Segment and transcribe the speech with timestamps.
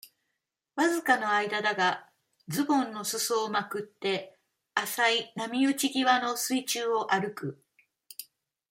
[0.77, 2.09] わずかの間だが、
[2.47, 4.35] ズボンの裾をまくって、
[4.73, 7.63] 浅い波打ち際の水中を歩く。